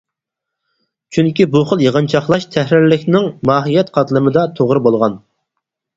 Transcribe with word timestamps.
چۈنكى 1.17 1.45
بۇ 1.57 1.61
خىل 1.71 1.83
يىغىنچاقلاش 1.85 2.47
تەھرىرلىكنىڭ 2.55 3.27
ماھىيەت 3.51 3.93
قاتلىمىدا 3.99 4.51
توغرا 4.61 4.83
بولغان. 4.89 5.21